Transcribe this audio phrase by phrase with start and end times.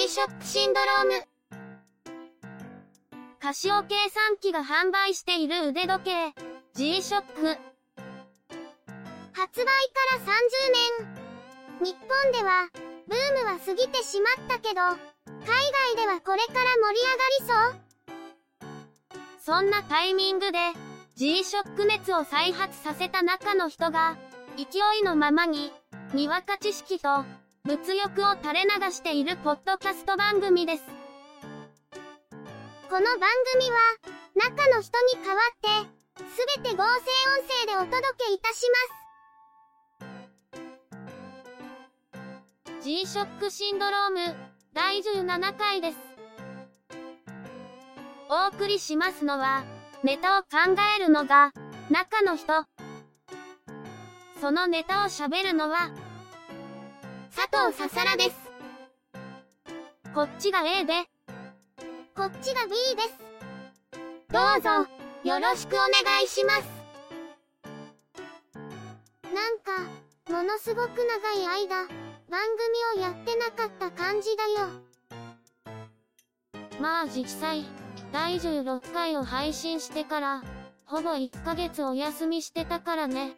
[0.00, 1.12] G-SHOCK シンドローム。
[3.38, 6.32] カシオ計算機が販売している腕時計、
[6.72, 7.58] G-SHOCK。
[9.34, 10.32] 発売から30
[11.80, 11.92] 年。
[11.92, 12.70] 日本では、
[13.08, 14.96] ブームは過ぎてしまったけど、海
[15.94, 17.76] 外ではこれから盛り上がり
[19.44, 20.58] そうそんなタイミングで、
[21.16, 24.16] G-SHOCK 熱を再発させた中の人が、
[24.56, 25.74] 勢いのままに、
[26.14, 27.26] にわか知識と、
[27.70, 30.82] 物欲を垂れ流しているポッドキャスト番組です。
[32.88, 33.78] この番組は、
[34.34, 36.96] 中の人に代わって、すべて合成音
[37.46, 38.66] 声でお届けいたし
[42.58, 42.82] ます。
[42.82, 44.34] G-SHOCK シンドローム、
[44.72, 45.96] 第17回です。
[48.28, 49.62] お送りしますのは、
[50.02, 50.48] ネタを考
[50.96, 51.52] えるのが、
[51.88, 52.64] 中の人。
[54.40, 55.92] そのネタを喋るのは、
[57.34, 58.36] 佐藤ささらです。
[60.12, 60.92] こっちが A で、
[62.16, 63.14] こっちが B です。
[64.32, 64.70] どうぞ、
[65.22, 65.88] よろしくお願
[66.24, 66.68] いします。
[69.32, 69.88] なんか、
[70.28, 71.86] ものすごく長い間、
[72.28, 72.42] 番
[72.94, 74.68] 組をやってなかった感じだよ。
[76.80, 77.64] まあ実際、
[78.12, 80.42] 第16回を配信してから、
[80.84, 83.36] ほぼ1ヶ月お休みしてたからね。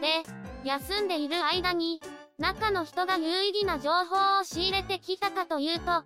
[0.00, 0.22] で、
[0.68, 1.98] 休んでいる間に、
[2.38, 6.04] 中の人が有意義な情報を仕入れてきたかというと、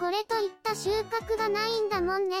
[0.00, 2.38] これといった収穫がないんだもんね。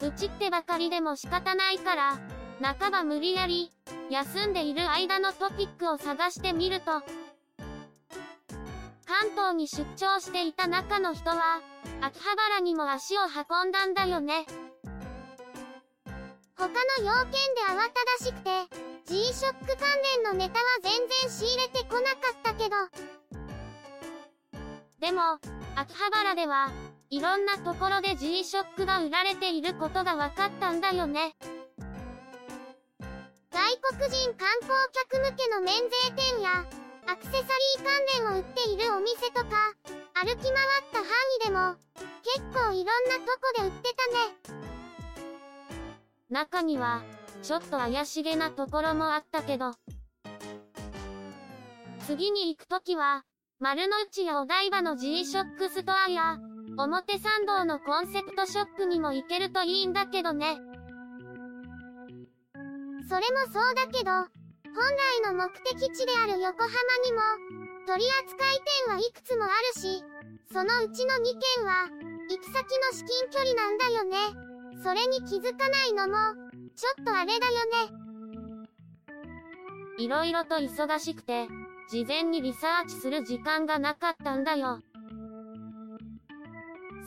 [0.00, 2.18] うちってばかりでも仕方ないから、
[2.62, 3.70] 半ば無理やり、
[4.08, 7.02] 休んでいる間のトピックを探してみると、
[9.06, 11.60] 関東に出張していた中の人は、
[12.00, 14.46] 秋葉原にも足を運んだんだよね。
[16.58, 16.74] 他の
[17.06, 18.50] 要件で慌ただしくて、
[19.06, 20.92] G-SHOCK 関連のネタは全
[21.22, 22.74] 然仕入れてこなかったけど。
[24.98, 25.38] でも、
[25.76, 26.72] 秋葉原では、
[27.10, 31.36] いろんなところで G-SHOCK が売られていることが分かったんだよね。
[33.52, 34.74] 外国人観光
[35.06, 36.66] 客向けの免税店や、
[37.06, 39.74] アクセサリー関連を売っているお店とか、
[40.14, 41.06] 歩き回った範
[41.40, 41.76] 囲でも、
[42.24, 43.94] 結構いろんなとこで売って
[44.50, 44.67] たね。
[46.30, 47.02] 中には、
[47.42, 49.72] ちょっと怪しげなところもあったけど。
[52.06, 53.24] 次に行くときは、
[53.60, 56.38] 丸の内やお台場の G-SHOCK ストアや、
[56.76, 60.58] 表参道のコンセプトショップにも行けるといいんだけどね。
[63.08, 64.26] それもそうだけど、本
[65.24, 66.72] 来の目的地である横浜
[67.04, 67.20] にも、
[67.86, 68.36] 取扱
[68.86, 70.04] 店はいくつもあるし、
[70.52, 71.24] そのうちの2
[71.56, 71.88] 軒は、
[72.28, 74.47] 行き先の至近距離なんだよね。
[74.82, 76.14] それに気づかないのも、
[76.76, 77.52] ちょっとあれだよ
[77.90, 78.08] ね。
[79.98, 81.48] いろいろと忙しくて、
[81.90, 84.80] 事前にリサーチする時間がなかったんだよ。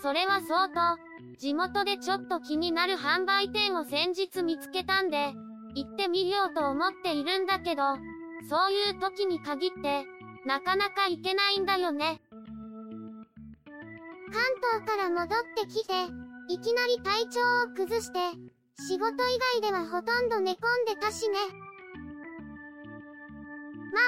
[0.01, 5.33] それはそうと、地元でちょっと気になる販売店を先日見つけたんで、
[5.75, 7.83] 行ってみようと思っているんだけど、
[8.49, 10.05] そういう時に限って、
[10.45, 12.19] なかなか行けないんだよね。
[14.31, 14.41] 関
[14.81, 15.93] 東から戻ってきて、
[16.51, 18.19] いきなり体調を崩して、
[18.77, 19.11] 仕事以
[19.61, 21.37] 外ではほとんど寝込んでたしね。
[23.93, 24.01] ま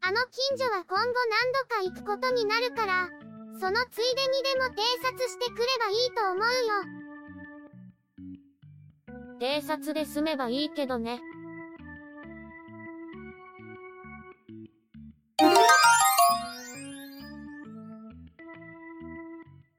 [0.00, 3.10] あ、あの近所は今後何度か行くことになるから、
[3.60, 6.72] そのついでにでも偵察してくればいいと思うよ。
[9.38, 11.20] 偵察で済めばいいけどね。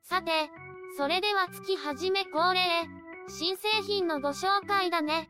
[0.04, 0.52] さて、
[0.96, 2.60] それでは月始め恒例、
[3.28, 5.28] 新製品のご紹介だね。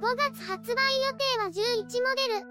[0.00, 2.50] 5月発売予定は11モデル。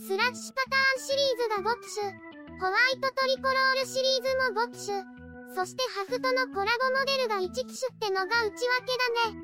[0.00, 2.10] スラッシュパターンシリーズが5機種、
[2.58, 5.04] ホワイトトリコロールシリーズも5機種、
[5.54, 9.38] そしてハフとのコラボモデルが1機種ってのが内訳だね。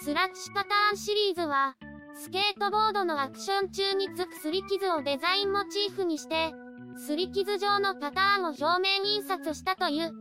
[0.00, 1.74] スラッシュパターンシリーズは、
[2.14, 6.54] スケートボードのアクション中につくすり傷をデザインモチーフにして、
[6.96, 10.12] すり傷状のパターンを表面印刷したという、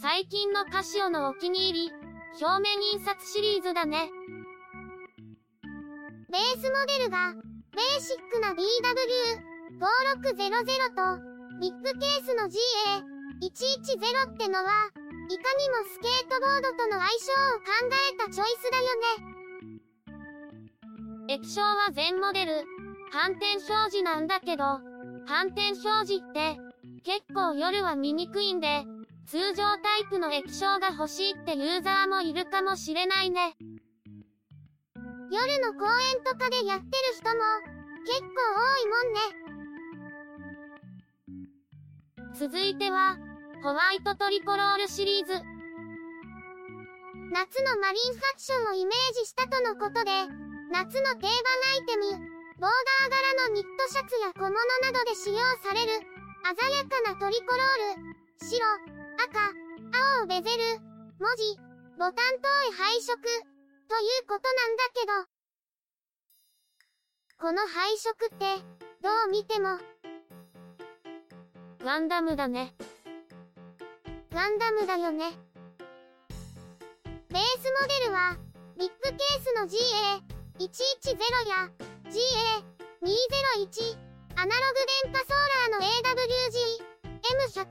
[0.00, 1.92] 最近のカシオのお気に入り、
[2.40, 4.10] 表面印刷シリーズだね。
[6.30, 7.34] ベースモデルが、
[7.72, 11.18] ベーシックな BW5600 と、
[11.60, 11.92] ビッグケー
[12.24, 14.90] スの GA110 ってのは、
[15.28, 17.66] いかにもスケートボードとの相性を考
[18.12, 18.84] えたチョイスだよ
[19.26, 19.30] ね。
[21.28, 22.64] 液晶は全モデル、
[23.12, 24.80] 反転表示なんだけど、
[25.26, 26.58] 反転表示って、
[27.04, 28.84] 結構夜は見にくいんで、
[29.26, 33.56] 通常タイプの液晶が欲しいってユーザーもいるかもしれないね。
[35.30, 37.34] 夜の公園とかでやってる人も
[38.04, 38.26] 結構
[38.56, 39.20] 多いもんね。
[42.34, 43.18] 続いては、
[43.62, 45.32] ホワイトトリコロールシリーズ。
[47.32, 50.10] 夏のマリンファッションをイメージしたとのことで、
[50.72, 52.29] 夏の定番アイテム、
[52.60, 53.10] ボーダー
[53.40, 55.96] 柄のニットシャツや小物などで使用される、
[56.44, 58.60] 鮮やかなトリコロール、白、
[59.16, 59.48] 赤、
[60.20, 60.76] 青をベゼル、
[61.16, 61.56] 文字、
[61.96, 62.20] ボタン等
[62.68, 65.24] へ配色、ということなんだけど。
[67.40, 68.60] この配色って、
[69.00, 69.78] どう見ても、
[71.82, 72.74] ガンダムだね。
[74.34, 75.32] ガンダムだよね。
[77.30, 78.36] ベースモデルは、
[78.76, 82.18] ビッグケースの GA110 や GA201、
[84.34, 85.38] アナログ電波ソー
[85.70, 86.82] ラーの AWG、
[87.54, 87.70] M100、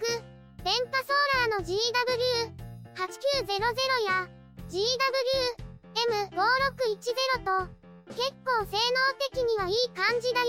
[0.63, 3.59] 電波ソーラーの GW8900
[4.07, 4.29] や
[4.69, 4.79] GW、
[6.31, 7.67] M5610 と、
[8.15, 10.47] 結構性能的にはいい感じだよ。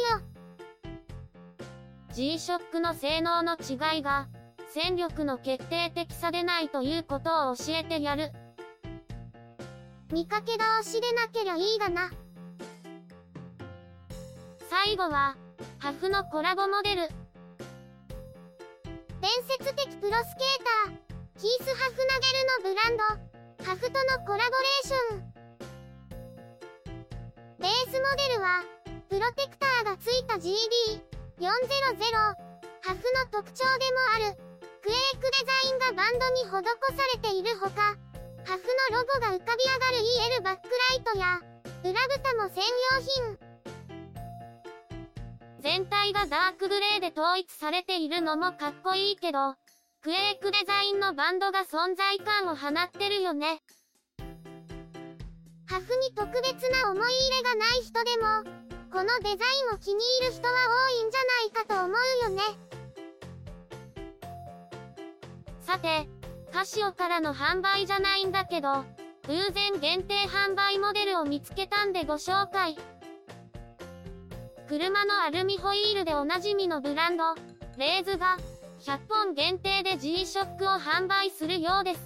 [2.13, 4.29] G-SHOCK の性能の違いが、
[4.73, 8.31] 戦力の決定的差でないということを教えてやる。
[10.13, 12.13] 見かけ倒しでなけりゃいいがな。
[14.71, 15.35] 最後は、
[15.81, 17.09] ハフのコラボモデル。
[19.21, 19.29] 伝
[19.59, 21.03] 説的プロスケーター、
[21.43, 23.03] キース・ハフナゲルのブランド、
[23.65, 25.27] ハフとのコラボレーション。
[27.59, 28.63] ベースモデルは、
[29.09, 30.47] プロテクターがついた GD400、
[31.43, 34.39] ハフの特徴でもある、
[34.83, 36.63] クエイクデザインがバンドに施さ
[37.13, 37.99] れているほか、
[38.47, 38.63] ハフ
[38.93, 39.99] のロゴが浮かび上がる
[40.39, 41.41] EL バックライトや、
[41.83, 42.63] 裏蓋も専
[42.93, 43.50] 用品。
[45.61, 49.55] 全体がダークグレーで統一されているのもかっこいいけど、
[50.03, 53.61] クエイクデザインのバンドが存在感を放ってるよね。
[55.67, 58.61] ハフに特別な思い入れがない人でも、
[58.91, 59.37] このデザイ
[59.71, 60.55] ンを気に入る人は
[60.87, 62.43] 多いんじゃないかと思うよね。
[65.61, 66.09] さて、
[66.53, 68.85] カシオからの販売じゃないんだけど、
[69.29, 72.77] 偶然限定販売モデルを見つけたんでご紹介。
[74.71, 77.35] 車のアルミホイールでおなじみのブランド、
[77.77, 78.39] レーズが、
[78.79, 82.01] 100本限定で G-SHOCK を販売するようです。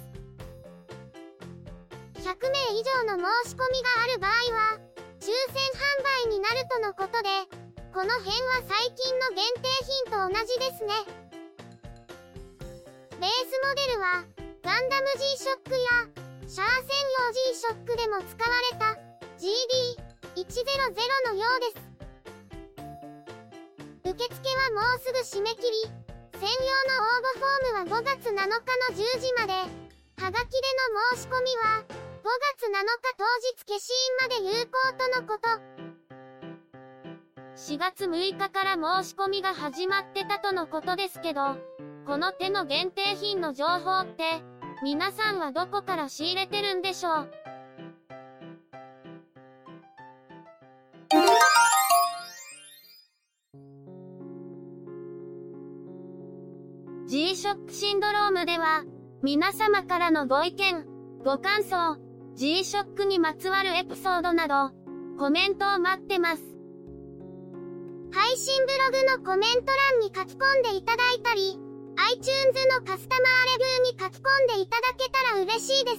[2.25, 4.79] 100名以上の申し込みがある場合は、
[5.21, 7.29] 抽選販売になるとのことで、
[7.93, 11.05] この辺は最近の限定品と同じですね。
[13.21, 14.25] ベースモデルは、
[14.63, 16.09] ガンダム G-SHOCK や、
[16.49, 18.97] シャア専用 G-SHOCK でも使われた、
[19.37, 21.94] GD100 のようです。
[24.15, 25.67] 受付はもうすぐ締め切り、
[26.39, 28.47] 専用の応募フォームは5月7日の
[28.95, 30.57] 10時まで、はがきで
[30.87, 31.91] の申し込みは、5
[32.55, 33.91] 月7日当日消印
[34.21, 35.49] まで有効とのこと。
[37.57, 41.57] 4月6日から申し込みが始まってたとのことですけど、
[42.05, 44.41] この手の限定品の情報って、
[44.81, 47.31] 皆さんはどこから仕入れてるんでしょう？
[57.07, 58.83] G-SHOCK シンドロームでは、
[59.21, 60.85] 皆様からのご意見、
[61.23, 61.99] ご感想、
[62.33, 64.71] G-SHOCK にまつわるエピソードなど、
[65.19, 66.41] コメントを待ってます。
[68.11, 71.59] 配信ブログのコメント欄に書き込んでいただいたり、
[71.95, 75.97] iTunes のカスタマーレビューに書き込んでいただけたら嬉しいです。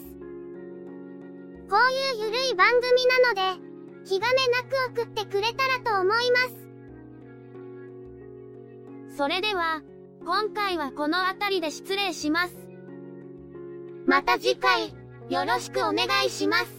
[1.70, 3.62] こういうゆるい番組なので、
[4.04, 6.38] 気兼ねなく送ってくれたらと思いま
[9.10, 9.16] す。
[9.16, 9.82] それでは、
[10.26, 12.56] 今回はこの辺りで失礼します。
[14.06, 14.92] また次回、
[15.30, 16.75] よろしくお願いします。